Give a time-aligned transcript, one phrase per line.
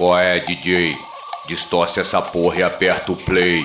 [0.00, 0.96] Qual é, DJ?
[1.46, 3.62] Distorce essa porra e aperta o play.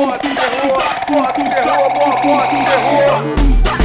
[0.00, 3.79] porra tu terror, porra tu terror, porra, porra do terror.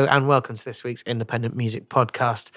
[0.00, 2.52] Hello and welcome to this week's Independent Music Podcast.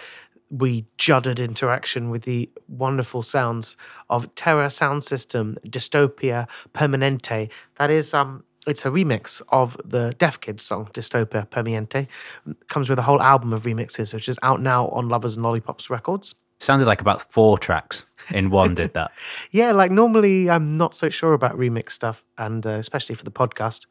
[0.49, 3.75] We juddered into action with the wonderful sounds
[4.09, 7.49] of Terra Sound System Dystopia Permanente.
[7.79, 12.07] That is um it's a remix of the Deaf Kids song Dystopia Permanente.
[12.47, 15.43] It comes with a whole album of remixes, which is out now on Lovers and
[15.43, 16.35] Lollipops Records.
[16.61, 18.73] Sounded like about four tracks in one.
[18.73, 19.11] did that?
[19.51, 23.31] Yeah, like normally I'm not so sure about remix stuff, and uh, especially for the
[23.31, 23.81] podcast,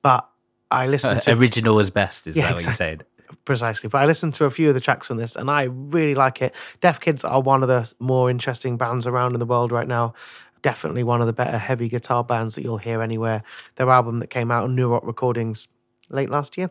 [0.00, 0.26] but
[0.72, 2.26] I listened to Original is best.
[2.26, 3.04] Is Yeah, that what you said?
[3.44, 3.88] precisely.
[3.88, 6.42] But I listened to a few of the tracks on this, and I really like
[6.42, 6.54] it.
[6.80, 10.14] Deaf Kids are one of the more interesting bands around in the world right now.
[10.62, 13.42] Definitely one of the better heavy guitar bands that you'll hear anywhere.
[13.76, 15.66] Their album that came out on Neurot Recordings
[16.10, 16.70] late last year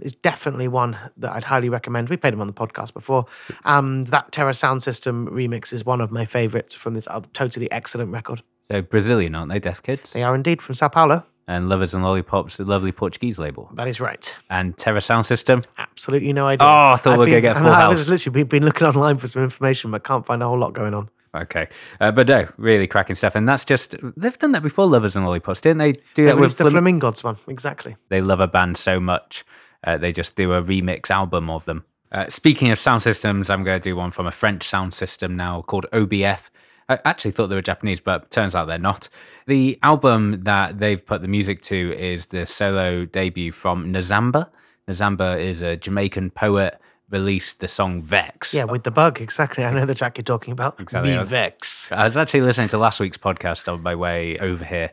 [0.00, 2.08] is definitely one that I'd highly recommend.
[2.08, 3.26] We played them on the podcast before.
[3.64, 7.70] Um, that Terra Sound System remix is one of my favorites from this uh, totally
[7.70, 8.42] excellent record.
[8.70, 9.58] So Brazilian, aren't they?
[9.60, 11.24] Deaf Kids They are indeed from Sao Paulo.
[11.48, 14.34] And Lovers and Lollipops, the lovely Portuguese label, That is right.
[14.50, 15.62] and Terra Sound System.
[15.78, 16.66] Absolutely no idea.
[16.66, 18.08] Oh, I thought we were I've gonna get Full House.
[18.08, 20.94] literally been, been looking online for some information, but can't find a whole lot going
[20.94, 21.08] on.
[21.34, 21.66] Okay,
[22.00, 24.86] uh, but no, really cracking stuff, and that's just they've done that before.
[24.86, 25.92] Lovers and Lollipops, didn't they?
[25.92, 27.96] Do They that with the Flam- Flamingods one, exactly.
[28.10, 29.42] they love a band so much,
[29.84, 31.84] uh, they just do a remix album of them.
[32.12, 35.34] Uh, speaking of sound systems, I'm going to do one from a French sound system
[35.34, 36.50] now called OBF.
[36.88, 39.08] I actually thought they were Japanese, but turns out they're not.
[39.46, 44.48] The album that they've put the music to is the solo debut from Nazamba.
[44.88, 46.80] Nazamba is a Jamaican poet,
[47.10, 48.52] released the song Vex.
[48.54, 49.64] Yeah, with the bug, exactly.
[49.64, 50.80] I know the track you're talking about.
[50.80, 51.16] Exactly.
[51.16, 51.92] Me Vex.
[51.92, 54.90] I was actually listening to last week's podcast on my way over here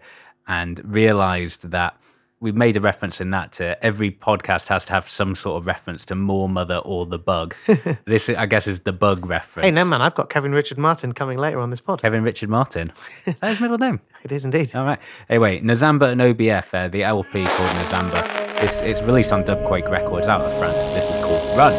[0.47, 1.99] and realized that
[2.41, 5.67] we made a reference in that to every podcast has to have some sort of
[5.67, 7.53] reference to Moor Mother or the Bug.
[8.05, 9.65] this, I guess, is the Bug reference.
[9.65, 12.01] Hey, no, man, I've got Kevin Richard Martin coming later on this pod.
[12.01, 12.91] Kevin Richard Martin.
[13.25, 13.99] Is that his middle name?
[14.21, 14.75] It is indeed.
[14.75, 14.99] All right.
[15.29, 18.61] Anyway, Nazamba and OBF, uh, the LP called Nazamba.
[18.61, 20.75] It's, it's released on Dubquake Records out of France.
[20.87, 21.71] This is called Run.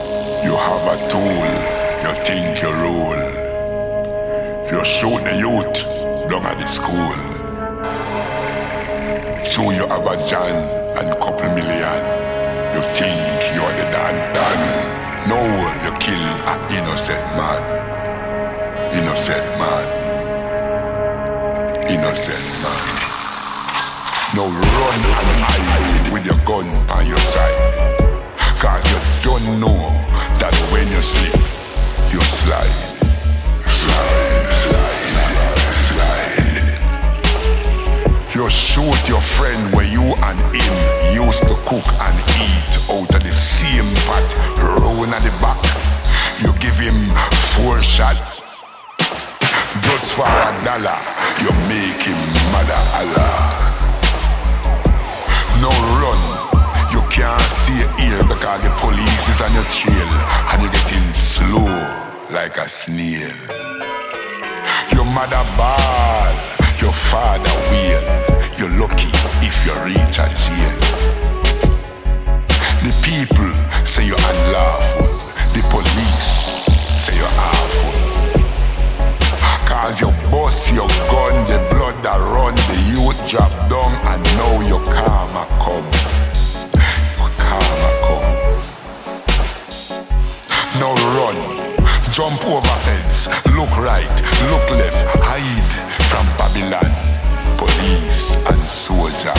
[0.42, 1.20] You have a tool,
[2.00, 3.40] you think you rule.
[4.72, 7.29] You shoot the youth down at the school.
[9.60, 10.56] You have a John
[10.96, 12.00] and couple million.
[12.72, 15.28] You think you're the Dan Dan.
[15.28, 15.38] No,
[15.84, 17.62] you kill an innocent man.
[18.92, 19.86] Innocent man.
[21.88, 22.84] Innocent man.
[24.34, 27.98] Now run and hide with your gun by your side.
[28.58, 29.78] Cause you don't know
[30.40, 31.40] that when you slip,
[32.12, 32.20] you.
[32.30, 32.89] Slide,
[38.40, 40.74] You shoot your friend where you and him
[41.12, 44.24] used to cook and eat out of the same pot,
[44.56, 45.60] round at the back.
[46.40, 46.96] You give him
[47.52, 48.16] four shot.
[49.84, 50.96] Just for a dollar,
[51.44, 52.16] you make him
[52.48, 53.60] mother Allah.
[55.60, 55.68] No
[56.00, 56.20] run.
[56.96, 60.08] You can't stay here because the police is on your trail
[60.48, 61.68] and you're getting slow
[62.32, 63.36] like a snail.
[64.96, 68.04] Your mother ball, your father will.
[68.56, 69.10] You're lucky
[69.44, 70.78] if you reach a jail.
[72.84, 73.52] The people
[73.86, 75.12] say you're unlawful.
[75.52, 76.32] The police
[76.98, 77.92] say you're awful.
[79.66, 84.60] Cause you bust your gun, the blood that run, the youth drop down, and now
[84.66, 85.88] your karma come.
[87.18, 88.30] Your karma come.
[90.80, 91.59] Now run,
[92.12, 94.16] jump over fence, look right,
[94.50, 95.70] look left, hide
[96.10, 96.90] from Babylon,
[97.56, 99.34] police and soldier.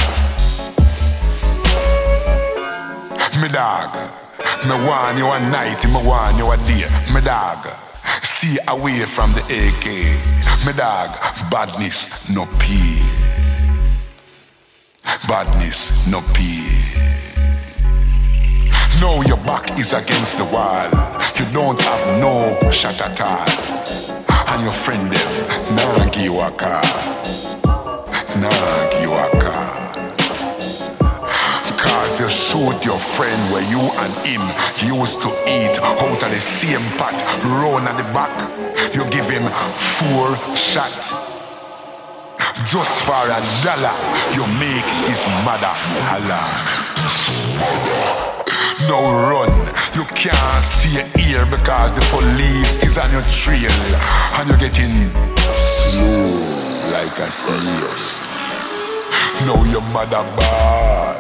[3.42, 3.92] Me dog,
[4.66, 7.68] me want you a night, me want you a day, me dog.
[8.24, 10.66] Stay away from the AK.
[10.66, 11.10] Me dog,
[11.51, 13.01] badness no pay.
[15.28, 17.21] Badness no pay.
[19.01, 20.86] Now your back is against the wall.
[21.36, 23.50] You don't have no shot at all.
[24.48, 26.51] And your friend them, nah give you a
[28.91, 29.27] give you a.
[31.81, 34.43] Cause you shoot your friend where you and him
[34.86, 38.29] used to eat out of the same pot, round at the back.
[38.93, 39.50] You give him
[39.98, 40.93] four shot.
[42.67, 43.98] Just for a dollar,
[44.36, 45.74] you make his mother
[46.05, 46.41] holla.
[48.88, 49.51] Now run,
[49.93, 53.71] you can't stay here because the police is on your trail
[54.38, 55.11] and you're getting
[55.55, 56.41] slow
[56.91, 57.93] like a snail.
[59.45, 61.17] Now your mother bad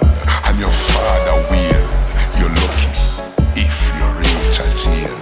[0.47, 1.85] and your father will.
[2.39, 2.89] You're lucky
[3.55, 5.17] if you reach a jail.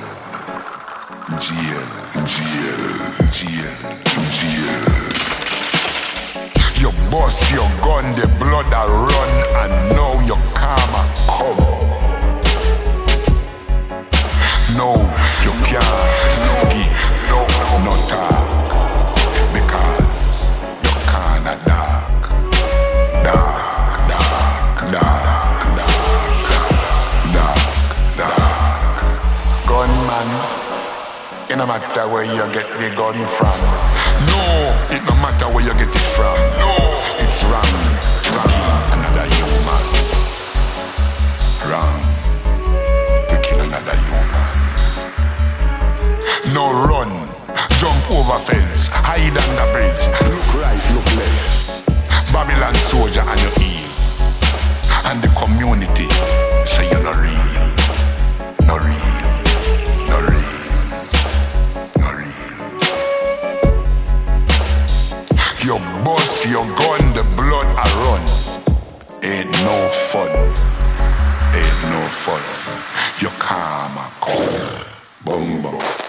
[1.43, 1.85] Jail,
[2.25, 2.81] jail,
[3.35, 3.75] jail,
[4.31, 4.99] jail.
[6.79, 9.31] You bust your gun, the blood that run,
[9.61, 11.98] and now your karma come.
[14.79, 14.95] No,
[15.43, 16.95] you can't give
[17.83, 18.71] no talk
[19.51, 22.23] because you kinda dark,
[23.27, 25.61] dark, dark, dark,
[27.35, 27.79] dark,
[28.15, 29.03] dark.
[29.67, 30.29] Gunman,
[31.49, 33.59] it no matter where you get the gun from.
[34.31, 34.43] No,
[34.95, 36.39] it no matter where you get it from.
[36.55, 36.71] No,
[37.19, 37.79] it's wrong
[38.23, 39.85] to kill another human.
[41.69, 41.98] Wrong
[46.69, 47.09] No run,
[47.79, 50.05] jump over fence, hide under bridge.
[50.29, 51.83] Look right, look left.
[52.31, 53.89] Babylon soldier on your heel.
[55.09, 56.05] And the community
[56.69, 57.65] say you're not real.
[58.69, 59.17] Not real.
[60.13, 60.61] Not real.
[61.97, 62.53] Not real.
[65.65, 68.21] You bust your gun, the blood a run.
[69.23, 70.29] Ain't no fun.
[71.57, 72.43] Ain't no fun.
[73.19, 74.85] Your karma come.
[75.25, 76.08] Boom, boom.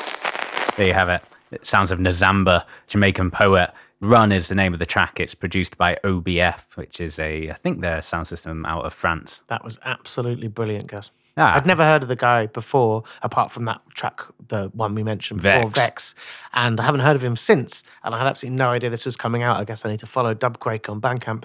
[0.81, 1.23] There you have it.
[1.51, 3.71] It sounds of Nazamba, Jamaican poet.
[4.01, 5.21] Run is the name of the track.
[5.21, 9.43] It's produced by OBF, which is a, I think they're sound system out of France.
[9.49, 11.11] That was absolutely brilliant, Gus.
[11.37, 11.55] Ah.
[11.55, 15.43] I'd never heard of the guy before, apart from that track, the one we mentioned
[15.43, 15.75] before, Vex.
[15.75, 16.15] Vex.
[16.55, 17.85] And I haven't heard of him since.
[18.03, 19.59] And I had absolutely no idea this was coming out.
[19.59, 21.45] I guess I need to follow Dubquake on Bandcamp.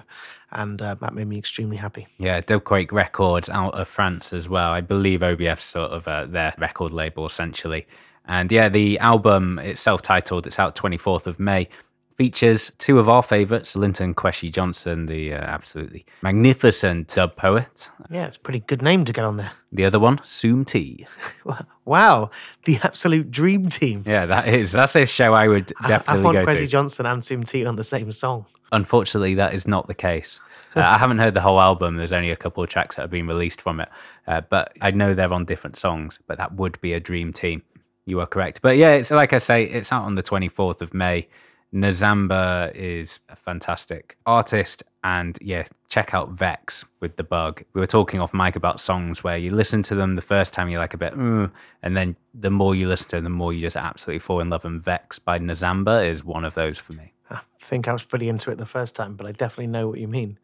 [0.50, 2.06] And uh, that made me extremely happy.
[2.16, 4.70] Yeah, Dubquake Records out of France as well.
[4.70, 7.86] I believe OBF's sort of uh, their record label essentially.
[8.26, 10.46] And yeah, the album it's self-titled.
[10.46, 11.68] It's out 24th of May.
[12.16, 17.90] Features two of our favourites, Linton Kwesi Johnson, the uh, absolutely magnificent dub poet.
[18.10, 19.52] Yeah, it's a pretty good name to get on there.
[19.70, 21.06] The other one, Soom T.
[21.84, 22.30] Wow,
[22.64, 24.02] the absolute dream team.
[24.06, 26.66] Yeah, that is that's a show I would I- I, definitely want go Kwesi to.
[26.66, 28.46] Johnson and Soom T on the same song.
[28.72, 30.40] Unfortunately, that is not the case.
[30.74, 31.96] Uh, I haven't heard the whole album.
[31.96, 33.88] There's only a couple of tracks that have been released from it,
[34.26, 36.18] uh, but I know they're on different songs.
[36.26, 37.62] But that would be a dream team.
[38.06, 38.62] You are correct.
[38.62, 41.28] But yeah, it's like I say, it's out on the 24th of May.
[41.74, 47.62] Nazamba is a fantastic artist, and yeah, check out Vex with the bug.
[47.74, 50.68] We were talking off mic about songs where you listen to them the first time
[50.68, 51.50] you're like a bit, mm,
[51.82, 54.48] and then the more you listen to them, the more you just absolutely fall in
[54.50, 54.64] love.
[54.64, 57.12] And Vex by Nazamba is one of those for me.
[57.30, 59.98] I think I was pretty into it the first time, but I definitely know what
[59.98, 60.38] you mean.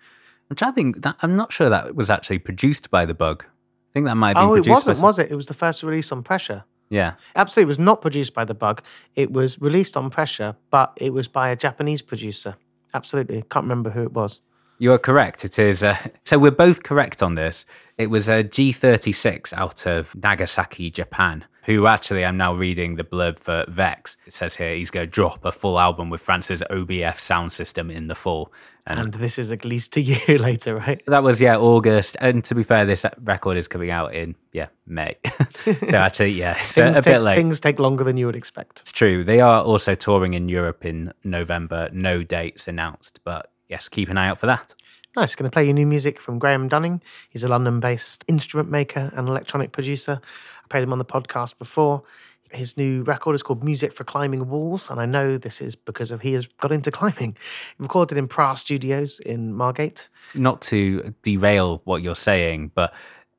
[0.48, 3.14] Which I'm trying to think that I'm not sure that was actually produced by the
[3.14, 3.44] bug.
[3.46, 4.86] I think that might have been Oh, it produced.
[4.86, 5.30] wasn't, was it?
[5.30, 6.64] It was the first release on Pressure.
[6.92, 7.14] Yeah.
[7.36, 8.82] Absolutely, it was not produced by the Bug.
[9.16, 12.54] It was released on Pressure, but it was by a Japanese producer.
[12.92, 14.42] Absolutely, can't remember who it was.
[14.78, 15.42] You are correct.
[15.42, 15.82] It is.
[15.82, 15.96] Uh,
[16.26, 17.64] so we're both correct on this.
[17.96, 23.38] It was a G36 out of Nagasaki, Japan, who actually I'm now reading the blurb
[23.38, 24.16] for Vex.
[24.26, 27.90] It says here he's going to drop a full album with France's OBF sound system
[27.90, 28.52] in the fall.
[28.86, 31.00] And, And this is at least a year later, right?
[31.06, 32.16] that was, yeah, August.
[32.20, 35.16] And to be fair, this record is coming out in, yeah, May.
[35.64, 37.36] so actually, yeah, it's a, a take, bit late.
[37.36, 38.80] things take longer than you would expect.
[38.80, 39.22] It's true.
[39.22, 41.88] They are also touring in Europe in November.
[41.92, 44.74] No dates announced, but yes, keep an eye out for that.
[45.14, 45.34] Nice.
[45.34, 47.02] Going to play you new music from Graham Dunning.
[47.28, 50.20] He's a London based instrument maker and electronic producer.
[50.64, 52.02] I played him on the podcast before.
[52.50, 54.90] His new record is called Music for Climbing Walls.
[54.90, 57.36] And I know this is because of he has got into climbing.
[57.76, 60.08] He recorded in Pra Studios in Margate.
[60.34, 62.94] Not to derail what you're saying, but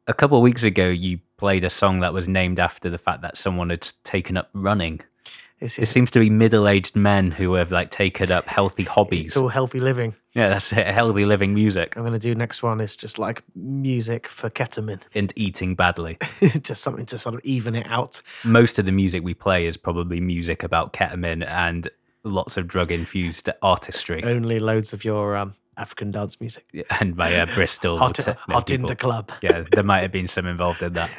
[0.07, 3.21] a couple of weeks ago, you played a song that was named after the fact
[3.21, 5.01] that someone had taken up running.
[5.63, 9.27] It seems to be middle-aged men who have like taken up healthy hobbies.
[9.27, 10.13] it's all healthy living.
[10.33, 10.87] Yeah, that's it.
[10.87, 15.01] Healthy living music I'm going to do next one is just like music for ketamine,
[15.15, 16.17] and eating badly.
[16.61, 18.21] just something to sort of even it out.
[18.43, 21.87] Most of the music we play is probably music about ketamine and
[22.23, 24.23] lots of drug-infused artistry.
[24.23, 26.65] Only loads of your um, African dance music.
[26.71, 29.31] Yeah, and by uh, Bristol hot, t- hot into club.
[29.41, 31.09] yeah, there might have been some involved in that.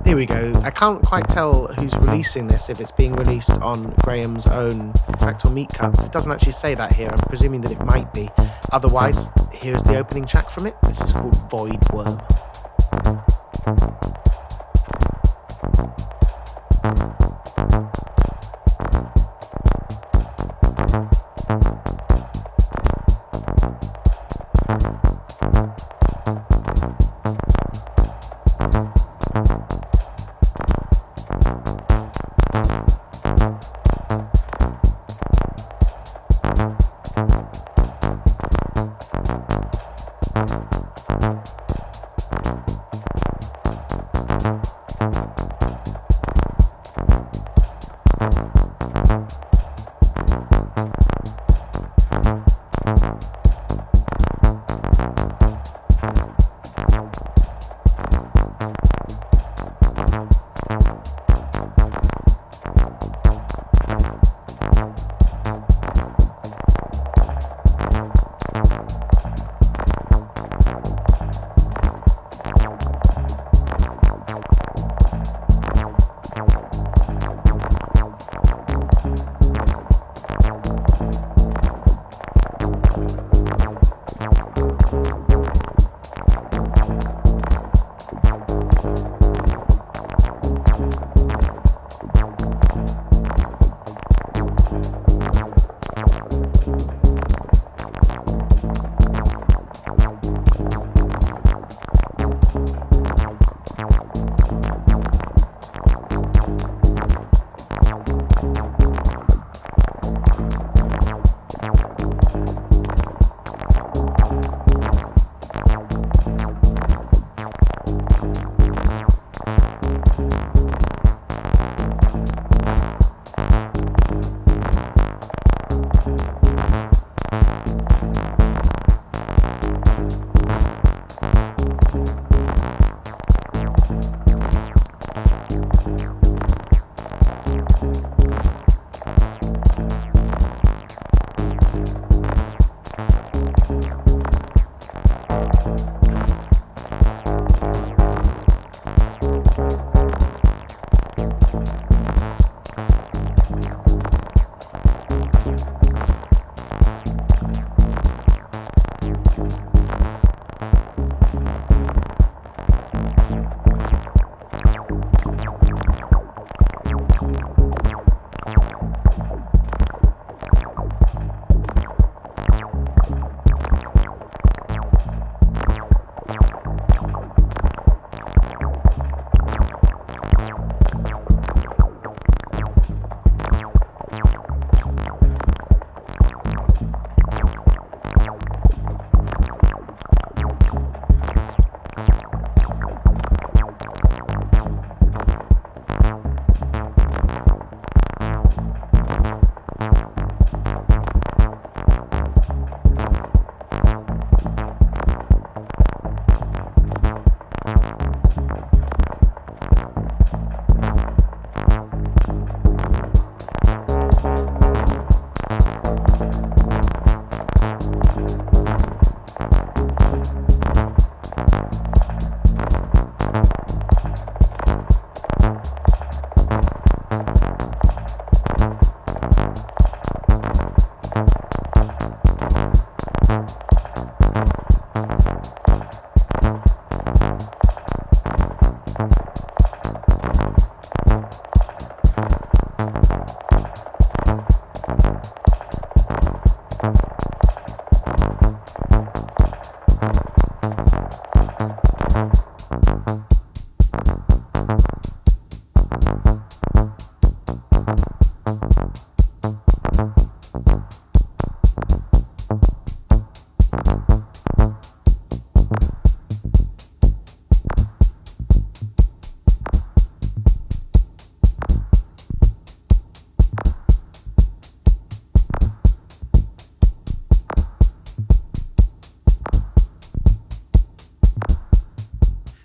[0.06, 0.52] Here we go.
[0.62, 2.70] I can't quite tell who's releasing this.
[2.70, 6.94] If it's being released on Graham's own Fractal Meat Cuts, it doesn't actually say that
[6.94, 7.08] here.
[7.10, 8.28] I'm presuming that it might be.
[8.72, 10.74] Otherwise, here's the opening track from it.
[10.82, 12.20] This is called Void Worm.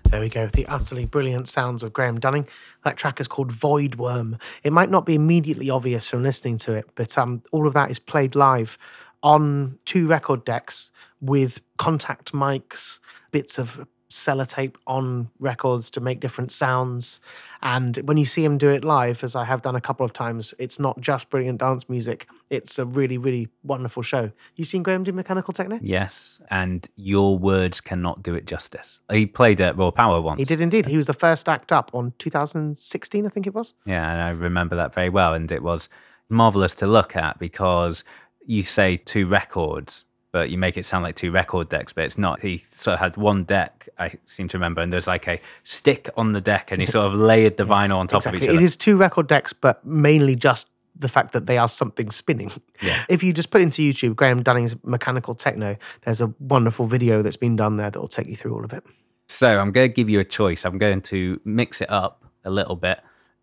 [0.09, 2.47] There we go, the utterly brilliant sounds of Graham Dunning.
[2.83, 4.39] That track is called Void Worm.
[4.63, 7.91] It might not be immediately obvious from listening to it, but um, all of that
[7.91, 8.79] is played live
[9.21, 10.89] on two record decks
[11.21, 12.97] with contact mics,
[13.31, 17.19] bits of sellotape on records to make different sounds.
[17.61, 20.13] And when you see him do it live, as I have done a couple of
[20.13, 22.27] times, it's not just brilliant dance music.
[22.49, 24.31] It's a really, really wonderful show.
[24.55, 25.79] You seen Graham do Mechanical Techno?
[25.81, 28.99] Yes, and your words cannot do it justice.
[29.11, 30.39] He played at Raw Power once.
[30.39, 30.87] He did indeed.
[30.87, 33.75] He was the first act up on 2016, I think it was.
[33.85, 35.35] Yeah, and I remember that very well.
[35.35, 35.87] And it was
[36.29, 38.03] marvelous to look at because
[38.45, 42.17] you say two records, but you make it sound like two record decks, but it's
[42.17, 42.41] not.
[42.41, 46.09] He sort of had one deck, I seem to remember, and there's like a stick
[46.15, 48.49] on the deck, and he sort of layered the vinyl on top of each Exactly.
[48.49, 48.59] other.
[48.59, 52.51] It is two record decks, but mainly just the fact that they are something spinning.
[52.81, 53.05] Yeah.
[53.09, 57.37] If you just put into YouTube Graham Dunning's Mechanical Techno, there's a wonderful video that's
[57.37, 58.83] been done there that will take you through all of it.
[59.27, 60.65] So I'm going to give you a choice.
[60.65, 62.99] I'm going to mix it up a little bit,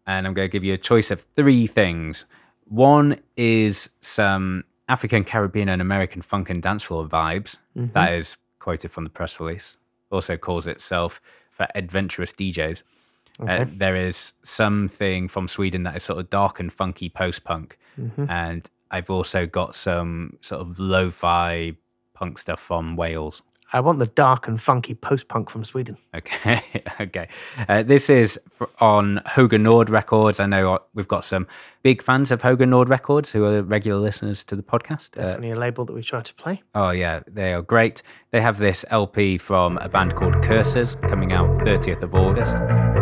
[0.06, 2.26] and I'm going to give you a choice of three things.
[2.68, 7.58] One is some African, Caribbean, and American funk and dancefloor vibes.
[7.92, 9.76] That is quoted from the press release.
[10.10, 11.20] Also calls itself
[11.50, 12.82] for adventurous DJs.
[13.40, 13.44] Uh,
[13.76, 17.78] there is something from Sweden that is sort of dark and funky post punk,
[18.30, 21.74] and I've also got some sort of lo-fi
[22.14, 23.42] punk stuff from Wales.
[23.72, 25.96] I want the dark and funky post punk from Sweden.
[26.14, 26.60] Okay,
[27.00, 27.28] okay.
[27.68, 28.38] Uh, this is
[28.80, 30.38] on Hoga Nord Records.
[30.40, 31.46] I know uh, we've got some
[31.82, 35.18] big fans of Hoga Nord Records who are regular listeners to the podcast.
[35.18, 36.62] Uh, Definitely a label that we try to play.
[36.74, 38.02] oh yeah, they are great.
[38.30, 42.56] They have this LP from a band called Cursors coming out 30th of August.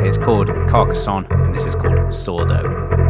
[0.06, 1.98] It's called Carcassonne, and this is called.
[2.14, 3.03] Sordo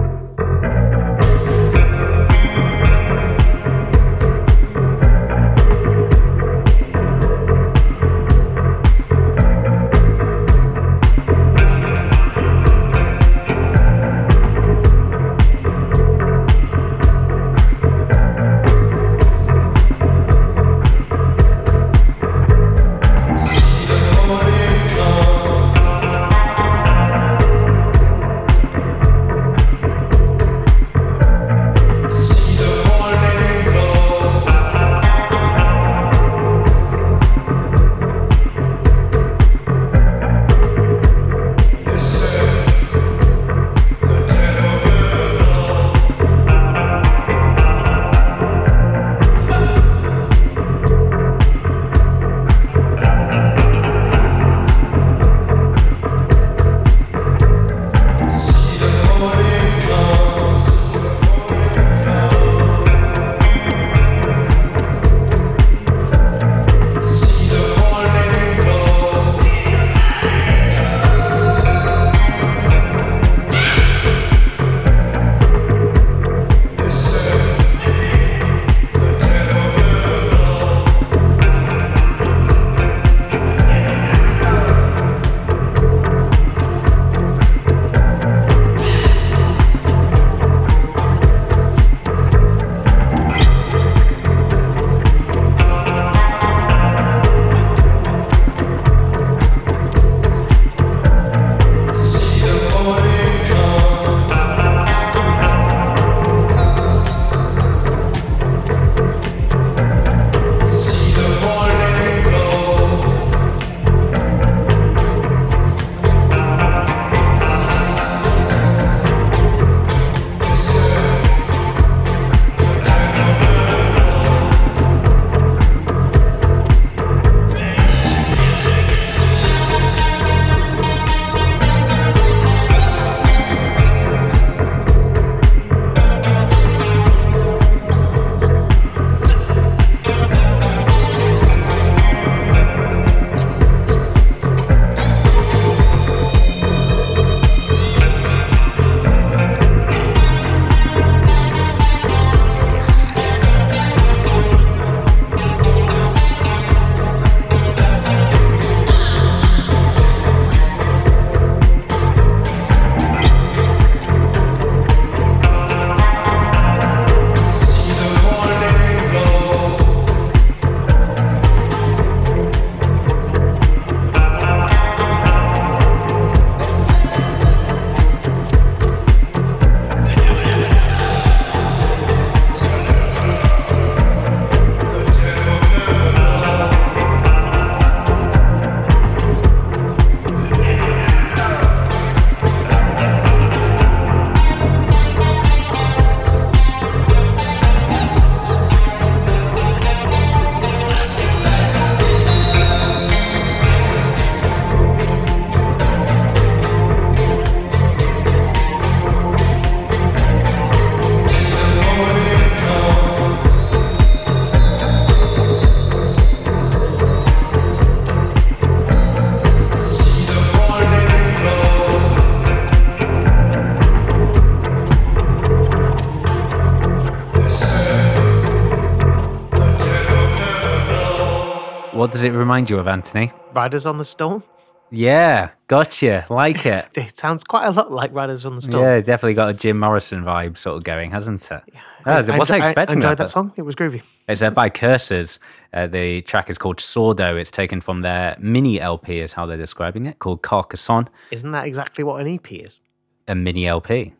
[231.95, 233.31] What does it remind you of, Anthony?
[233.53, 234.43] Riders on the Storm.
[234.91, 236.27] Yeah, gotcha.
[236.29, 236.87] Like it.
[236.97, 238.83] It sounds quite a lot like Riders on the Storm.
[238.83, 241.63] Yeah, definitely got a Jim Morrison vibe sort of going, hasn't it?
[241.73, 241.81] Yeah.
[242.05, 243.19] I I wasn't enjo- I expecting enjoyed that.
[243.25, 243.53] that song.
[243.57, 244.03] It was groovy.
[244.29, 245.39] It's uh, by Cursors.
[245.73, 247.39] Uh, the track is called Sordo.
[247.41, 251.09] It's taken from their mini LP, is how they're describing it, called Carcassonne.
[251.31, 252.81] Isn't that exactly what an EP is?
[253.29, 254.13] A mini LP.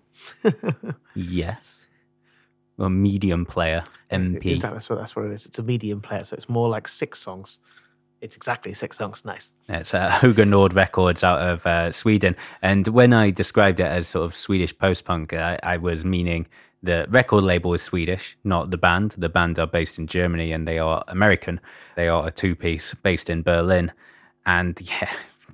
[1.15, 1.74] yes.
[2.79, 4.47] A medium player, MP.
[4.47, 4.77] Exactly.
[4.77, 5.47] That's what, that's what it is.
[5.47, 7.61] It's a medium player, so it's more like six songs.
[8.21, 9.25] It's exactly six songs.
[9.25, 9.53] Nice.
[9.69, 12.35] It's uh, Hoga Nord Records out of uh, Sweden.
[12.63, 16.47] And when I described it as sort of Swedish post punk, I, I was meaning
[16.83, 19.13] the record label is Swedish, not the band.
[19.13, 21.61] The band are based in Germany and they are American.
[21.97, 23.93] They are a two piece based in Berlin.
[24.47, 25.11] And yeah,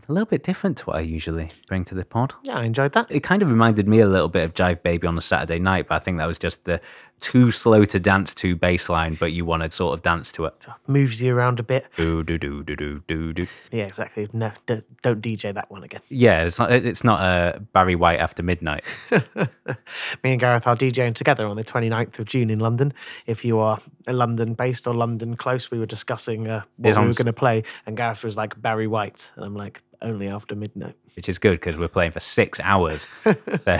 [0.08, 2.34] a little bit different to what I usually bring to the pod.
[2.42, 3.06] Yeah, I enjoyed that.
[3.10, 5.86] It kind of reminded me a little bit of Jive Baby on a Saturday night,
[5.88, 6.80] but I think that was just the
[7.20, 10.46] too slow to dance to bass line, but you want to sort of dance to
[10.46, 10.66] it.
[10.86, 11.86] Moves you around a bit.
[11.96, 13.46] Do, do, do, do, do, do, do.
[13.70, 14.28] Yeah, exactly.
[14.32, 16.00] No, don't, don't DJ that one again.
[16.08, 16.72] Yeah, it's not.
[16.72, 18.84] It's not a Barry White after midnight.
[19.10, 22.92] Me and Gareth are DJing together on the 29th of June in London.
[23.26, 27.02] If you are London based or London close, we were discussing uh, what It's we
[27.02, 30.28] on were going to play, and Gareth was like Barry White, and I'm like only
[30.28, 30.96] after midnight.
[31.16, 33.08] Which is good because we're playing for six hours.
[33.60, 33.78] so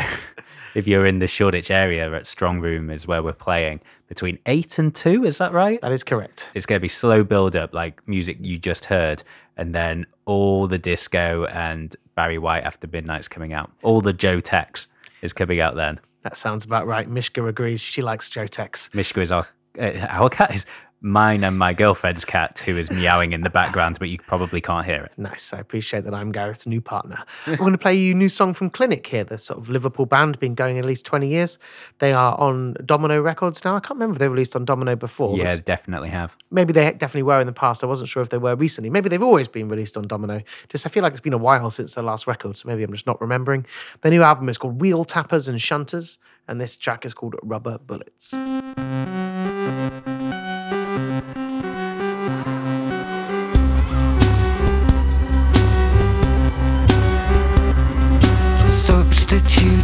[0.75, 4.79] if you're in the Shoreditch area at Strong Room is where we're playing between eight
[4.79, 5.25] and two.
[5.25, 5.81] Is that right?
[5.81, 6.49] That is correct.
[6.55, 9.23] It's going to be slow build up, like music you just heard,
[9.57, 13.71] and then all the disco and Barry White after midnight's coming out.
[13.83, 14.87] All the Joe Tex
[15.23, 16.01] is coming out then.
[16.23, 17.09] That sounds about right.
[17.09, 17.81] Mishka agrees.
[17.81, 18.91] She likes Joe Tex.
[18.93, 19.47] Mishka is our
[19.79, 20.67] uh, our cat is
[21.03, 24.85] mine and my girlfriend's cat who is meowing in the background, but you probably can't
[24.85, 25.13] hear it.
[25.17, 25.53] Nice.
[25.53, 27.25] I appreciate that I'm Gareth's new partner.
[27.47, 30.07] We're going to play you a new song from Clinic here, the sort of Liverpool
[30.07, 31.59] band, been going at least 20 years.
[31.99, 33.77] They are on Domino Records now.
[33.77, 35.37] I can't remember if they released on Domino before.
[35.37, 36.37] Yeah, definitely have.
[36.51, 37.83] Maybe they definitely were in the past.
[37.83, 38.91] I wasn't sure if they were recently.
[38.91, 40.43] Maybe they've always been released on Domino.
[40.69, 42.93] Just I feel like it's been a while since their last record, so maybe I'm
[42.93, 43.67] just not remembering.
[44.03, 47.79] Their new album is called Wheel Tappers and Shunters, and this track is called Rubber
[47.79, 48.35] Bullets.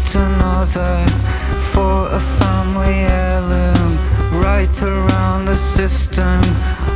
[0.07, 1.07] Substitute another
[1.73, 3.97] for a family heirloom.
[4.42, 6.40] Right around the system,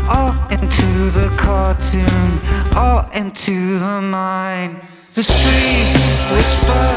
[0.09, 2.40] all into the cartoon,
[2.77, 4.81] all into the mind.
[5.14, 5.92] The trees
[6.33, 6.88] whisper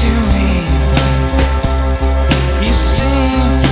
[0.00, 0.48] to me.
[2.64, 3.63] You see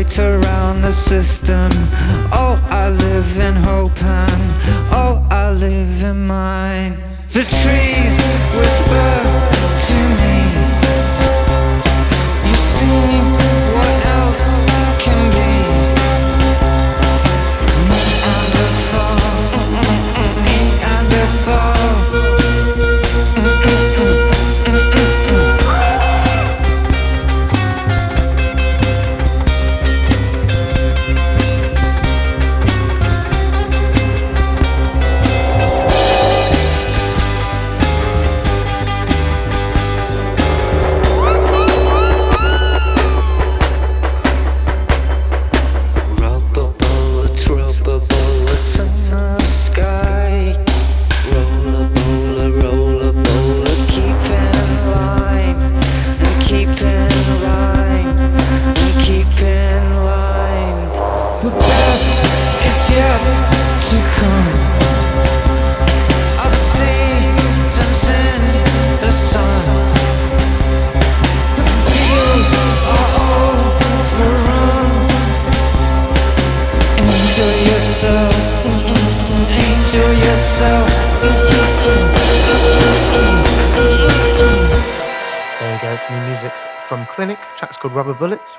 [0.00, 1.70] right around the system.
[2.32, 4.52] Oh, I live in hope and
[4.92, 7.09] oh, I live in mine.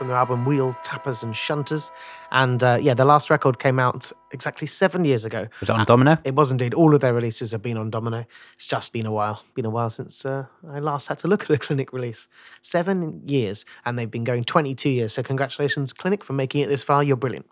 [0.01, 1.91] From their album Wheel Tappers and Shunters.
[2.31, 5.47] And uh, yeah, the last record came out exactly seven years ago.
[5.59, 6.17] Was it on Domino?
[6.23, 6.73] It was indeed.
[6.73, 8.25] All of their releases have been on Domino.
[8.55, 9.43] It's just been a while.
[9.53, 12.27] Been a while since uh, I last had to look at a Clinic release.
[12.63, 15.13] Seven years, and they've been going 22 years.
[15.13, 17.03] So congratulations, Clinic, for making it this far.
[17.03, 17.45] You're brilliant.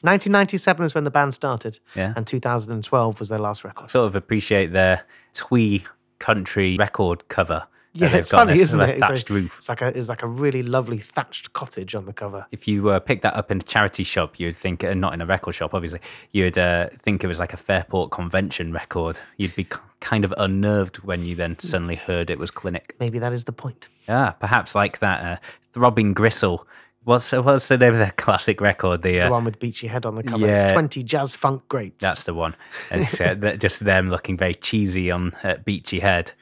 [0.00, 2.14] 1997 is when the band started, Yeah.
[2.16, 3.84] and 2012 was their last record.
[3.84, 5.02] Oh, Sort of appreciate their
[5.34, 5.84] twee
[6.18, 8.88] country record cover Yeah, it's got funny, isn't it?
[8.90, 9.56] It's Thatched a, roof.
[9.58, 12.46] It's like a it's like a really lovely thatched cottage on the cover.
[12.52, 15.20] If you uh, picked that up in a charity shop, you'd think, uh, not in
[15.20, 16.00] a record shop, obviously,
[16.32, 19.18] you'd uh, think it was like a Fairport convention record.
[19.38, 19.66] You'd be
[19.98, 22.94] kind of unnerved when you then suddenly heard it was Clinic.
[23.00, 23.88] Maybe that is the point.
[24.08, 25.36] Yeah, perhaps like that uh,
[25.72, 26.66] Throbbing Gristle.
[27.04, 29.02] What's what's the name of their classic record?
[29.02, 30.46] The, uh, The one with Beachy Head on the cover.
[30.46, 30.64] yeah.
[30.66, 32.04] It's 20 jazz funk greats.
[32.04, 32.54] That's the one.
[32.90, 36.32] And it's uh, just them looking very cheesy on uh, Beachy Head,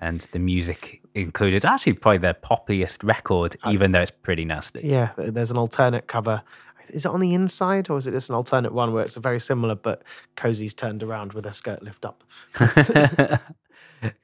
[0.00, 1.64] and the music included.
[1.64, 4.80] Actually, probably their poppiest record, even though it's pretty nasty.
[4.84, 6.42] Yeah, there's an alternate cover.
[6.88, 9.40] Is it on the inside or is it just an alternate one where it's very
[9.40, 10.02] similar but
[10.36, 12.24] Cosey's turned around with her skirt lift up?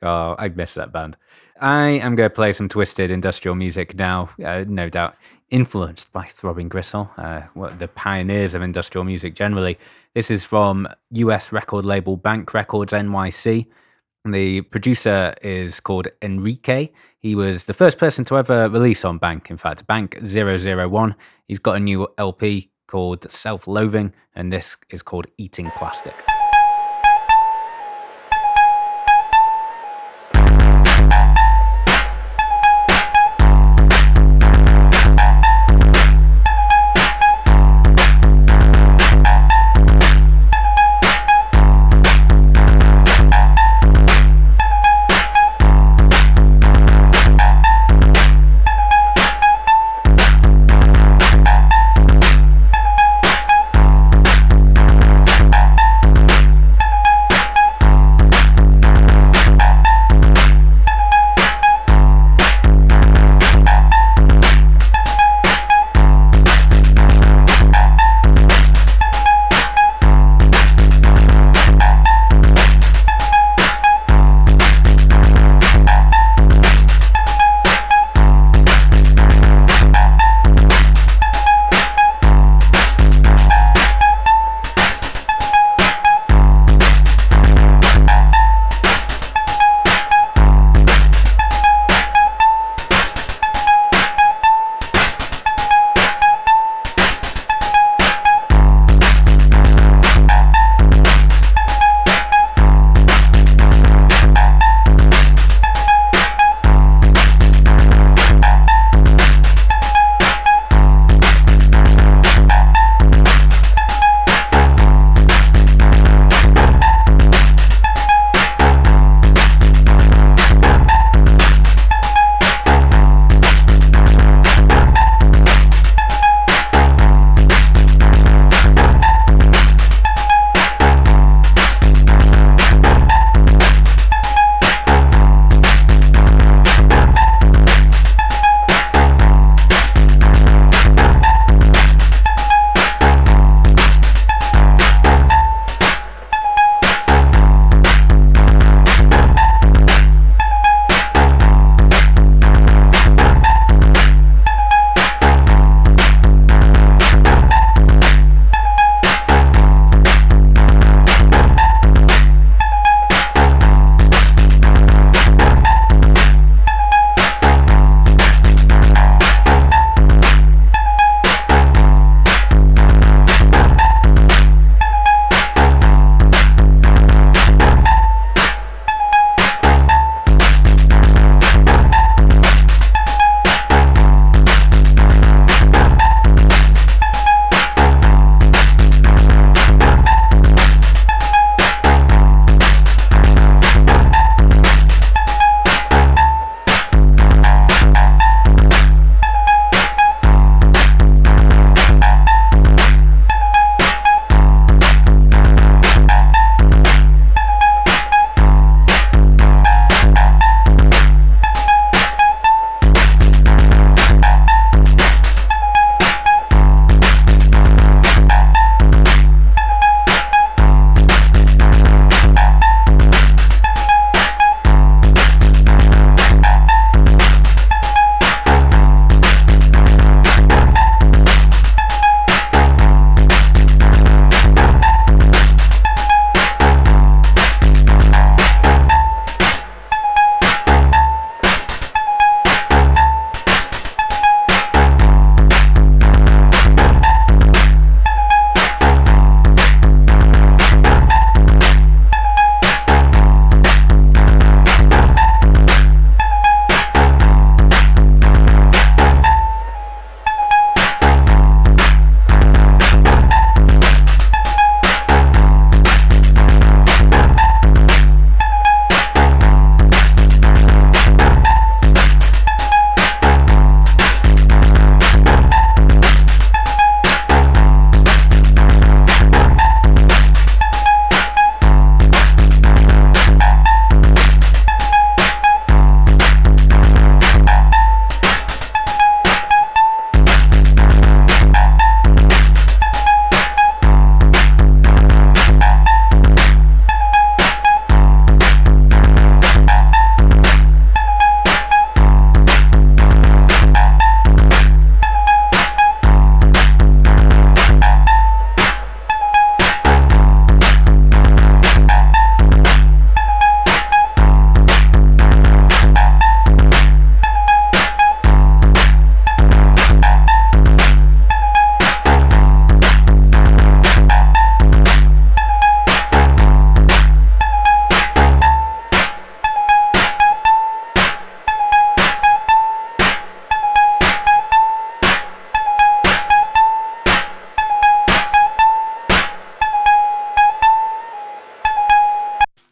[0.03, 1.17] oh, I miss that band.
[1.61, 5.17] I am going to play some twisted industrial music now, uh, no doubt
[5.51, 9.79] influenced by Throbbing Gristle, uh, what the pioneers of industrial music generally.
[10.15, 13.67] This is from US record label Bank Records NYC.
[14.27, 16.89] The producer is called Enrique.
[17.19, 21.15] He was the first person to ever release on Bank, in fact, Bank 001.
[21.47, 26.15] He's got a new LP called Self Loathing, and this is called Eating Plastic.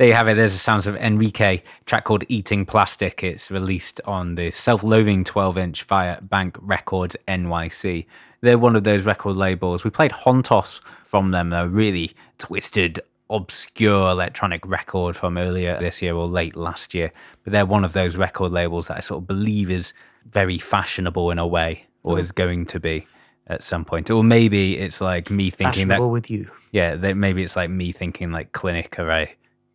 [0.02, 0.34] There you have it.
[0.34, 3.22] There's the sounds of Enrique, track called Eating Plastic.
[3.22, 8.06] It's released on the self loathing 12 inch via Bank Records NYC.
[8.40, 9.84] They're one of those record labels.
[9.84, 12.98] We played Hontos from them, a really twisted,
[13.30, 17.12] obscure electronic record from earlier this year or late last year.
[17.44, 19.92] But they're one of those record labels that I sort of believe is
[20.32, 23.06] very fashionable in a way, or is going to be
[23.46, 24.10] at some point.
[24.10, 26.50] Or maybe it's like me thinking that with you.
[26.72, 29.32] yeah, maybe it's like me thinking like Clinic are a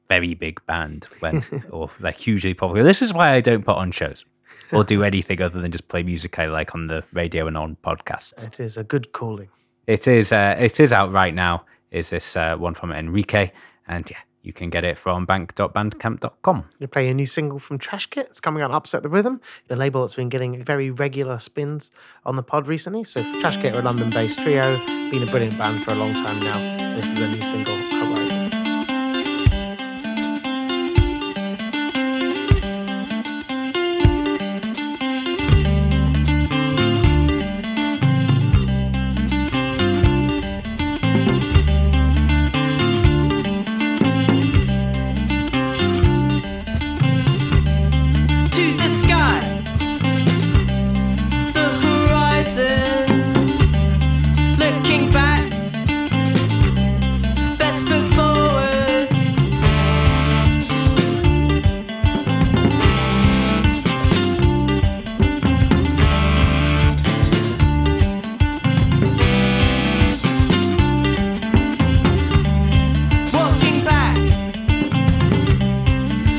[0.09, 2.83] very big band when or like hugely popular.
[2.83, 4.25] This is why I don't put on shows
[4.71, 7.77] or do anything other than just play music I like on the radio and on
[7.83, 8.43] podcasts.
[8.43, 9.49] It is a good calling.
[9.85, 11.65] It is uh, it is out right now.
[11.91, 13.51] Is this uh, one from Enrique?
[13.87, 16.65] And yeah, you can get it from bank.bandcamp.com.
[16.79, 18.27] You play a new single from Trash Kit.
[18.29, 21.91] It's coming out on Upset the Rhythm, the label that's been getting very regular spins
[22.25, 23.03] on the pod recently.
[23.05, 24.77] So Trash Kit are a London-based trio,
[25.09, 26.95] been a brilliant band for a long time now.
[26.95, 28.46] This is a new single, Horizon.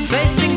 [0.09, 0.48] Facing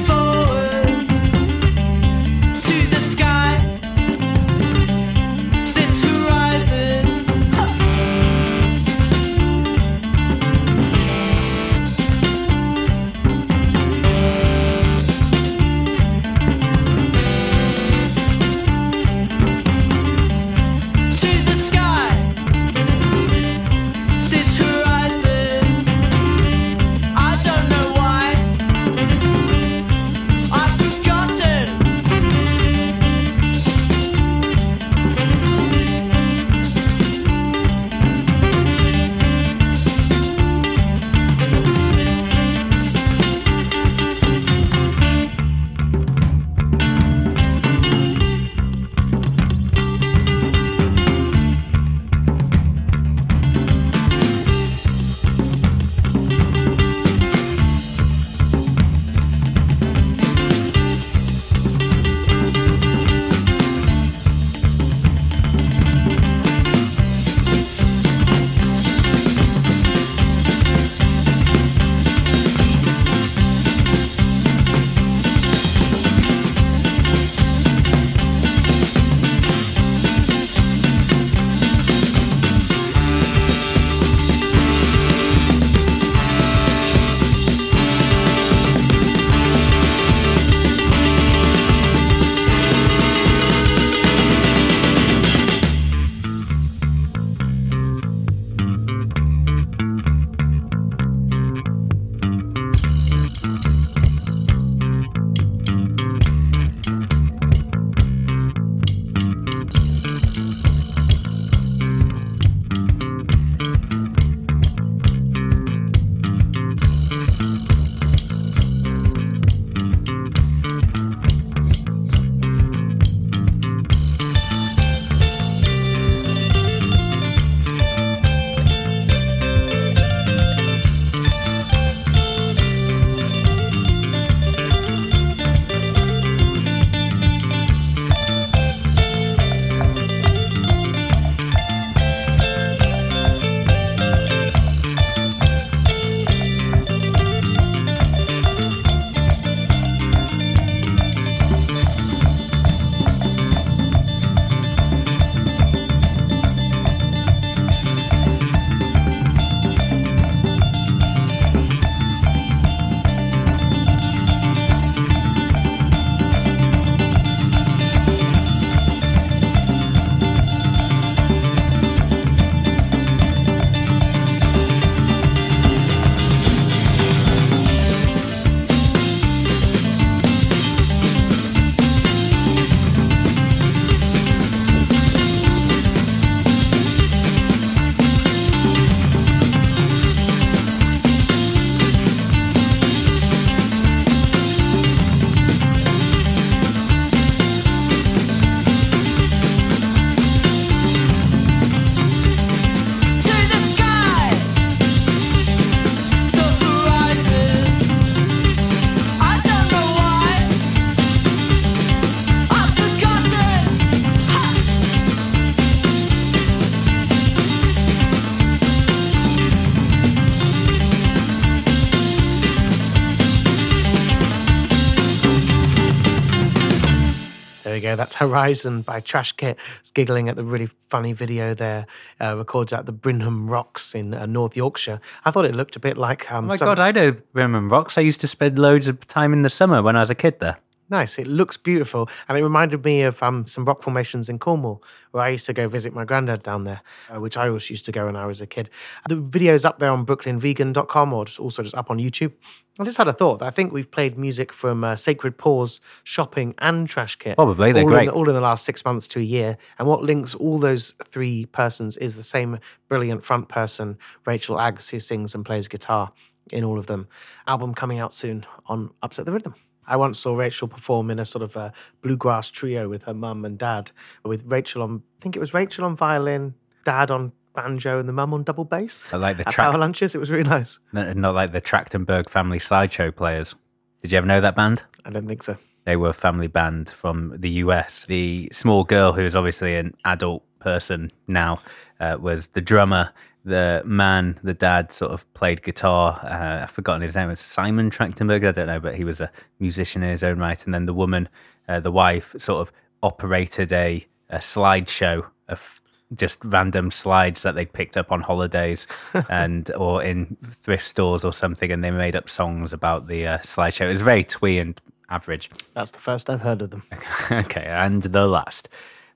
[227.80, 227.96] go.
[227.96, 229.58] That's Horizon by Trash Kit.
[229.80, 231.86] It's giggling at the really funny video there,
[232.20, 235.00] uh, recorded at the Brimham Rocks in uh, North Yorkshire.
[235.24, 236.30] I thought it looked a bit like.
[236.30, 237.96] Um, Oh my some- god, I know Birmingham Rocks.
[237.96, 240.38] I used to spend loads of time in the summer when I was a kid
[240.40, 240.58] there.
[240.92, 241.18] Nice.
[241.18, 242.10] It looks beautiful.
[242.28, 244.82] And it reminded me of um, some rock formations in Cornwall,
[245.12, 247.86] where I used to go visit my granddad down there, uh, which I always used
[247.86, 248.68] to go when I was a kid.
[249.08, 252.32] The video's up there on brooklynvegan.com or just also just up on YouTube.
[252.78, 253.40] I just had a thought.
[253.40, 257.36] I think we've played music from uh, Sacred Paws, Shopping, and Trash Kit.
[257.36, 258.00] Probably, they're all great.
[258.00, 259.56] In the, all in the last six months to a year.
[259.78, 262.58] And what links all those three persons is the same
[262.90, 266.12] brilliant front person, Rachel Aggs, who sings and plays guitar
[266.52, 267.08] in all of them.
[267.46, 269.54] Album coming out soon on Upset the Rhythm.
[269.86, 271.72] I once saw Rachel perform in a sort of a
[272.02, 273.90] bluegrass trio with her mum and dad,
[274.24, 276.54] with Rachel on, I think it was Rachel on violin,
[276.84, 279.04] dad on banjo, and the mum on double bass.
[279.12, 280.78] I like the At power lunches, it was really nice.
[280.92, 283.54] not like the Trachtenberg family slideshow players.
[284.02, 284.82] Did you ever know that band?
[285.04, 285.56] I don't think so.
[285.84, 288.04] They were a family band from the US.
[288.06, 291.60] The small girl, who is obviously an adult person now,
[291.98, 293.10] uh, was the drummer.
[293.44, 296.20] The man, the dad, sort of played guitar.
[296.22, 297.30] Uh, I've forgotten his name.
[297.30, 298.46] It's Simon Trachtenberg.
[298.46, 300.64] I don't know, but he was a musician in his own right.
[300.64, 301.28] And then the woman,
[301.68, 302.72] uh, the wife, sort of
[303.02, 305.80] operated a, a slideshow of
[306.14, 308.86] just random slides that they'd picked up on holidays
[309.30, 313.38] and or in thrift stores or something, and they made up songs about the uh,
[313.38, 313.86] slideshow.
[313.86, 314.80] It was very twee and
[315.10, 315.50] average.
[315.74, 316.82] That's the first I've heard of them.
[317.30, 318.68] okay, and the last.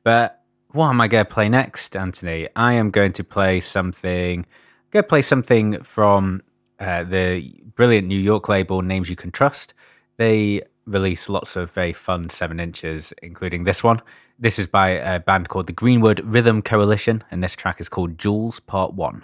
[0.03, 0.43] But
[0.77, 2.49] what am I going to play next, Anthony?
[2.55, 4.41] I am going to play something.
[4.41, 6.43] I'm going to play something from
[6.79, 9.73] uh, the brilliant New York label Names You Can Trust.
[10.19, 14.03] They release lots of very fun seven inches, including this one.
[14.39, 18.19] This is by a band called the Greenwood Rhythm Coalition, and this track is called
[18.19, 19.23] Jules Part One.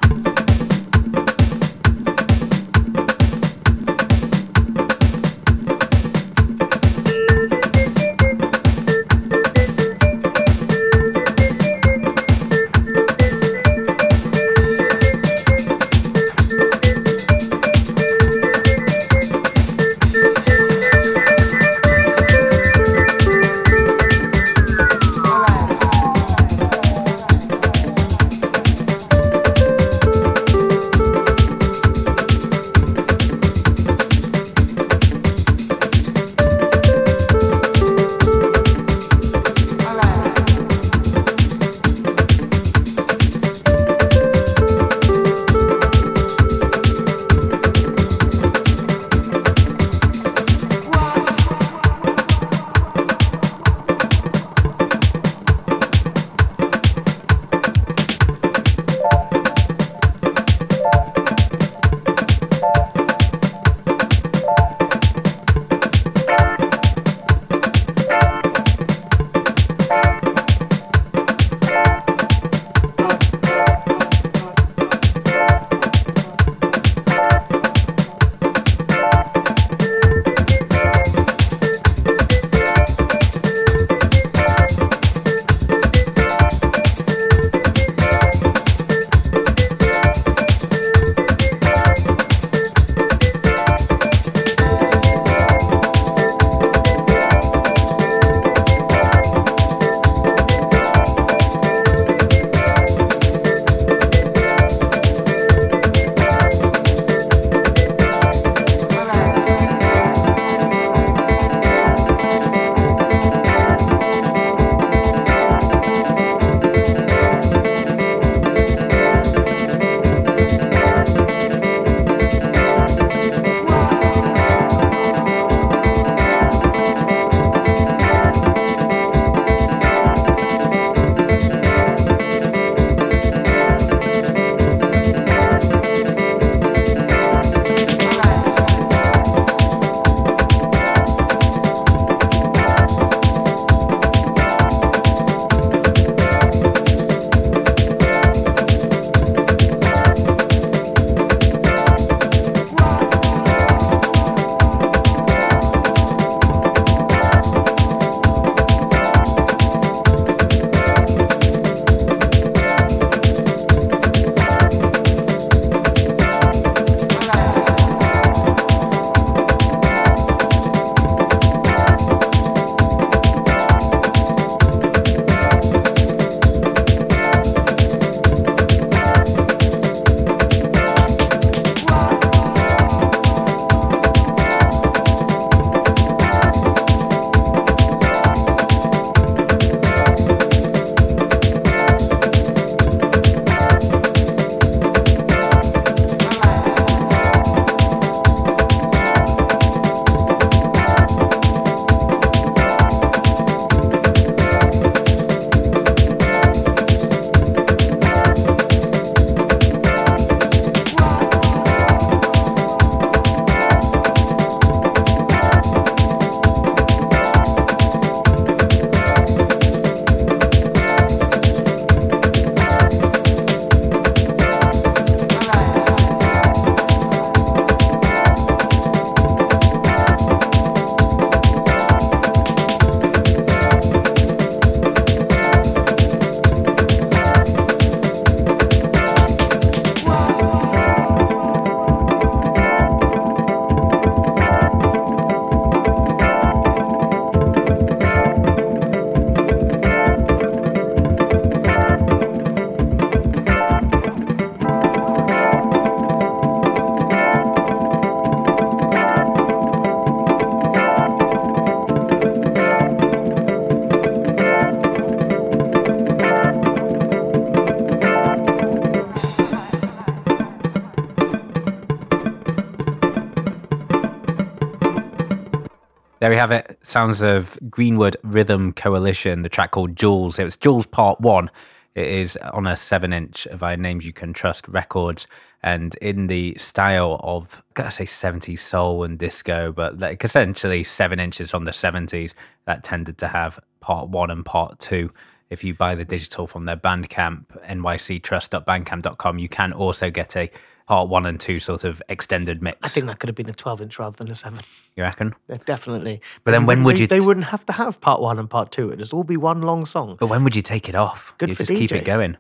[276.85, 280.39] Sounds of Greenwood Rhythm Coalition, the track called Jules.
[280.39, 281.49] It was Jules Part 1.
[281.95, 285.29] It is on a 7 inch via Names You Can Trust Records
[285.63, 290.83] and in the style of, I gotta say, 70s soul and disco, but like essentially
[290.83, 295.09] 7 inches from the 70s that tended to have Part 1 and Part 2.
[295.51, 300.51] If you buy the digital from their Bandcamp, nyctrust.bandcamp.com, you can also get a
[300.93, 302.77] Part 1 and 2 sort of extended mix.
[302.83, 304.61] I think that could have been a 12 inch rather than a 7.
[304.95, 305.35] you reckon?
[305.49, 306.21] Yeah, definitely.
[306.45, 308.73] But then when would they, you They wouldn't have to have part one and part
[308.73, 308.89] two.
[308.89, 310.19] It'd just all be one long song.
[310.21, 311.33] But when would you take it off?
[311.39, 312.37] Good you for just keep it going.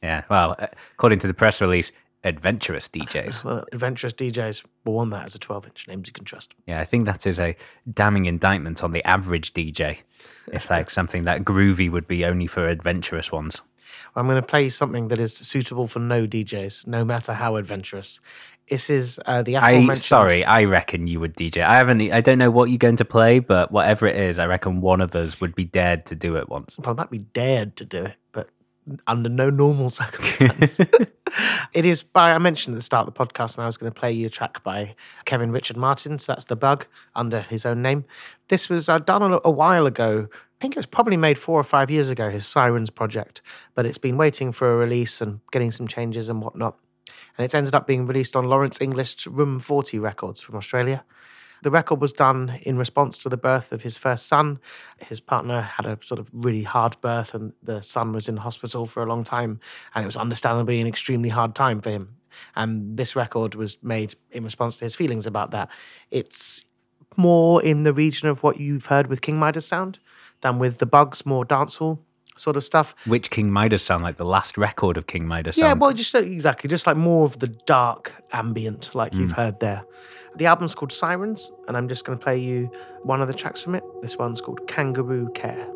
[0.00, 0.22] Yeah.
[0.30, 1.90] Well, uh, according to the press release,
[2.22, 3.44] adventurous DJs.
[3.44, 5.88] Well, adventurous DJs will want that as a 12 inch.
[5.88, 6.54] Names you can trust.
[6.68, 7.56] Yeah, I think that is a
[7.92, 9.98] damning indictment on the average DJ.
[10.52, 13.60] If like something that groovy would be only for adventurous ones.
[14.16, 18.20] I'm going to play something that is suitable for no DJs, no matter how adventurous.
[18.68, 21.62] This is uh, the I sorry, I reckon you would DJ.
[21.62, 22.02] I haven't.
[22.12, 25.00] I don't know what you're going to play, but whatever it is, I reckon one
[25.00, 26.76] of us would be dared to do it once.
[26.78, 28.50] Well, I might be dared to do it, but
[29.06, 30.80] under no normal circumstance.
[31.72, 33.92] it is by, I mentioned at the start of the podcast, and I was going
[33.92, 36.18] to play you a track by Kevin Richard Martin.
[36.18, 38.04] So that's The Bug under his own name.
[38.48, 40.28] This was uh, done a, a while ago.
[40.32, 43.42] I think it was probably made four or five years ago, his Sirens project,
[43.74, 46.76] but it's been waiting for a release and getting some changes and whatnot.
[47.36, 51.04] And it's ended up being released on Lawrence English Room 40 Records from Australia.
[51.62, 54.60] The record was done in response to the birth of his first son.
[54.98, 58.86] His partner had a sort of really hard birth, and the son was in hospital
[58.86, 59.60] for a long time.
[59.94, 62.16] And it was understandably an extremely hard time for him.
[62.54, 65.70] And this record was made in response to his feelings about that.
[66.10, 66.64] It's
[67.16, 69.98] more in the region of what you've heard with King Midas sound
[70.42, 71.98] than with the Bugs, more dancehall
[72.38, 72.94] sort of stuff.
[73.06, 75.56] Which King Midas sound like the last record of King Midas?
[75.56, 75.80] Yeah, sound?
[75.80, 79.84] well, just uh, exactly, just like more of the dark ambient, like you've heard there.
[80.36, 82.70] The album's called Sirens, and I'm just going to play you
[83.02, 83.82] one of the tracks from it.
[84.02, 85.66] This one's called Kangaroo Care.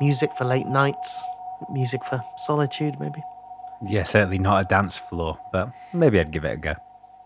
[0.00, 1.22] Music for late nights,
[1.70, 3.22] Music for solitude, maybe.
[3.86, 6.74] Yeah, certainly not a dance floor, but maybe I'd give it a go.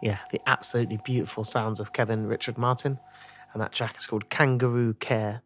[0.02, 2.98] Yeah, the absolutely beautiful sounds of Kevin Richard Martin.
[3.52, 5.42] And that track is called Kangaroo Care.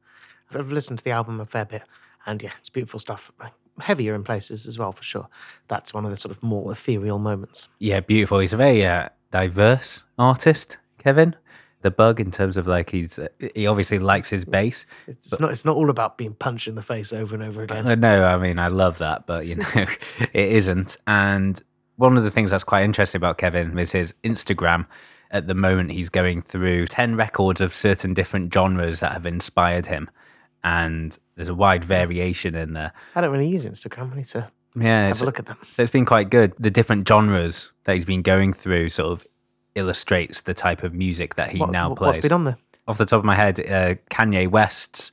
[0.55, 1.83] I've- listened to the album a fair bit,
[2.27, 3.33] and yeah, it's beautiful stuff.
[3.81, 5.29] Heavier in places as well, for sure.
[5.69, 7.69] That's one of the sort of more ethereal moments.
[7.79, 8.39] Yeah, beautiful.
[8.39, 11.35] He's a very uh, diverse artist, Kevin.
[11.85, 13.21] The bug in terms of like he's
[13.55, 14.87] he obviously likes his bass.
[15.07, 15.51] It's not.
[15.53, 18.01] It's not all about being punched in the face over and over again.
[18.01, 19.67] No, I mean I love that, but you know
[20.19, 20.97] it isn't.
[21.07, 21.61] And
[21.97, 24.87] one of the things that's quite interesting about Kevin is his Instagram.
[25.31, 29.85] At the moment, he's going through ten records of certain different genres that have inspired
[29.85, 30.09] him,
[30.63, 32.93] and there's a wide variation in there.
[33.15, 34.13] I don't really use Instagram.
[34.13, 35.59] I need to Yeah, have a look at them.
[35.63, 36.55] so it's been quite good.
[36.59, 39.27] The different genres that he's been going through sort of
[39.75, 42.17] illustrates the type of music that he What, now plays.
[42.17, 42.57] what's been on there?
[42.87, 45.11] Off the top of my head, uh, Kanye West's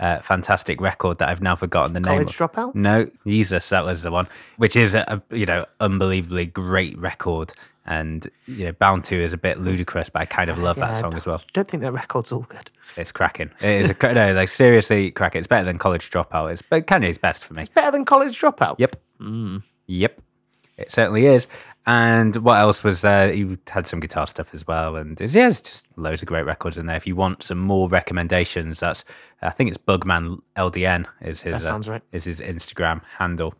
[0.00, 2.24] uh, fantastic record that I've now forgotten the name.
[2.24, 2.36] College.
[2.36, 2.74] Dropout?
[2.74, 4.28] No, Yeezus, that was the one.
[4.58, 7.52] Which is a, a you know unbelievably great record,
[7.86, 10.88] and you know Bound to is a bit ludicrous, but I kind of love Yeah,
[10.88, 11.38] that song as well.
[11.38, 12.70] I don't think that record's all good.
[12.96, 13.50] It's cracking.
[13.60, 15.38] It is a no, like seriously cracking.
[15.38, 16.52] It's better than College Dropout.
[16.52, 17.62] It's but Kanye's best for me.
[17.62, 18.74] It's better than College Dropout.
[18.78, 18.96] Yep.
[19.86, 20.20] Yep.
[20.76, 21.46] It certainly is.
[21.86, 23.30] And what else was there?
[23.32, 24.96] He had some guitar stuff as well.
[24.96, 26.96] And yeah, it's just loads of great records in there.
[26.96, 29.04] If you want some more recommendations, that's
[29.42, 32.02] I think it's Bugman LDN is his That sounds uh, right.
[32.12, 33.54] is his Instagram handle.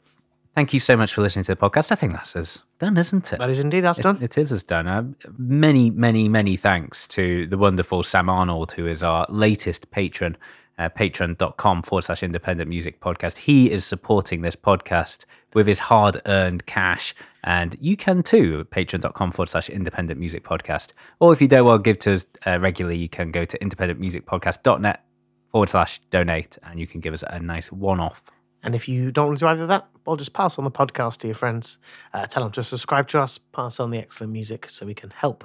[0.54, 1.90] Thank you so much for listening to the podcast.
[1.90, 3.40] I think that's us done, isn't it?
[3.40, 4.22] That is indeed us done.
[4.22, 4.86] It is as done.
[4.86, 5.02] Uh,
[5.36, 10.36] many, many, many thanks to the wonderful Sam Arnold, who is our latest patron,
[10.78, 13.36] uh, patreon.com forward slash independent music podcast.
[13.36, 17.14] He is supporting this podcast with his hard earned cash.
[17.44, 20.92] And you can too, patreon.com forward slash independent music podcast.
[21.20, 23.58] Or if you don't want to give to us uh, regularly, you can go to
[23.58, 25.04] independentmusicpodcast.net
[25.48, 28.24] forward slash donate and you can give us a nice one off
[28.64, 30.70] And if you don't want to do either of that, well, just pass on the
[30.70, 31.78] podcast to your friends.
[32.12, 35.10] Uh, tell them to subscribe to us, pass on the excellent music so we can
[35.10, 35.44] help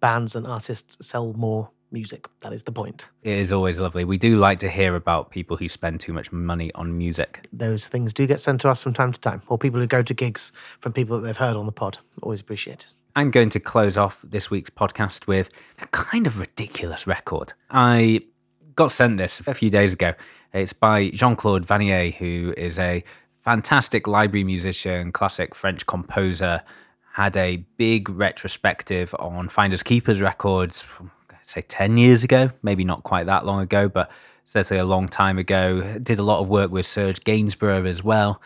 [0.00, 2.26] bands and artists sell more music.
[2.40, 3.08] That is the point.
[3.22, 4.04] It is always lovely.
[4.04, 7.46] We do like to hear about people who spend too much money on music.
[7.52, 10.02] Those things do get sent to us from time to time, or people who go
[10.02, 11.98] to gigs from people that they've heard on the pod.
[12.22, 12.94] Always appreciate it.
[13.16, 17.52] I'm going to close off this week's podcast with a kind of ridiculous record.
[17.70, 18.22] I
[18.76, 20.14] got sent this a few days ago.
[20.52, 23.02] It's by Jean Claude Vannier, who is a
[23.40, 26.62] fantastic library musician, classic French composer.
[27.12, 31.10] Had a big retrospective on Finders Keepers records from,
[31.50, 34.10] say, 10 years ago, maybe not quite that long ago, but
[34.44, 35.98] certainly a long time ago.
[36.02, 38.40] Did a lot of work with Serge Gainsbourg as well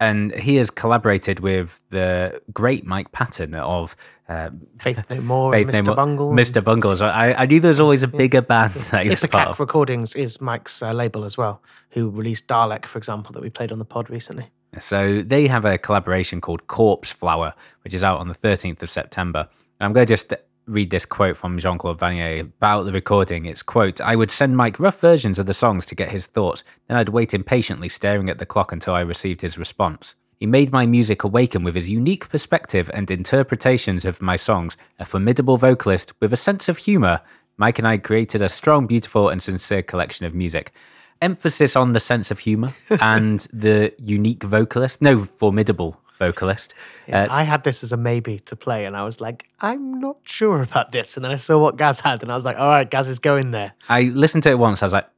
[0.00, 3.94] and he has collaborated with the great Mike Patton of
[4.30, 4.48] uh,
[4.78, 5.86] Faith No More, Faith and No Mr.
[5.86, 6.32] More- Bungle.
[6.32, 6.64] Mr.
[6.64, 7.02] Bungles.
[7.02, 9.60] I, I knew there was always a bigger band that he was part Ipecac of.
[9.60, 13.72] Recordings is Mike's uh, label as well, who released Dalek, for example, that we played
[13.72, 14.48] on the pod recently.
[14.78, 17.52] So they have a collaboration called Corpse Flower,
[17.84, 19.48] which is out on the 13th of September.
[19.80, 20.32] And I'm going to just
[20.70, 23.44] read this quote from Jean Claude Vannier about the recording.
[23.44, 26.62] It's quote, I would send Mike rough versions of the songs to get his thoughts,
[26.86, 30.14] then I'd wait impatiently staring at the clock until I received his response.
[30.38, 35.04] He made my music awaken with his unique perspective and interpretations of my songs, a
[35.04, 37.20] formidable vocalist with a sense of humour.
[37.58, 40.72] Mike and I created a strong, beautiful, and sincere collection of music.
[41.20, 45.02] Emphasis on the sense of humour and the unique vocalist.
[45.02, 46.74] No, formidable vocalist.
[47.12, 50.18] Uh, I had this as a maybe to play, and I was like, I'm not
[50.22, 51.16] sure about this.
[51.16, 53.18] And then I saw what Gaz had, and I was like, all right, Gaz is
[53.18, 53.72] going there.
[53.88, 54.82] I listened to it once.
[54.82, 55.08] I was like,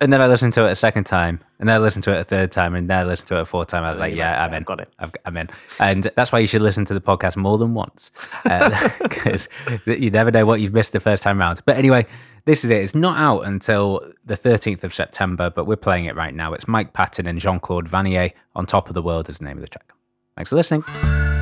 [0.00, 2.20] and then I listened to it a second time, and then I listened to it
[2.20, 3.82] a third time, and then I listened to it a fourth time.
[3.82, 4.62] I was like, you're yeah, I'm yeah, in.
[4.64, 4.92] got it.
[4.98, 5.48] I've, I'm in.
[5.80, 8.12] And that's why you should listen to the podcast more than once,
[8.44, 9.48] uh, because
[9.86, 11.60] you never know what you've missed the first time round.
[11.64, 12.06] But anyway,
[12.44, 12.82] this is it.
[12.82, 16.52] It's not out until the 13th of September, but we're playing it right now.
[16.52, 18.30] It's Mike Patton and Jean Claude Vannier.
[18.54, 19.92] On Top of the World is the name of the track.
[20.36, 21.35] Thanks for listening.